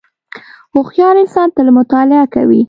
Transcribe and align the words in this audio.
•هوښیار 0.73 1.15
انسان 1.23 1.47
تل 1.55 1.67
مطالعه 1.77 2.25
کوي. 2.33 2.59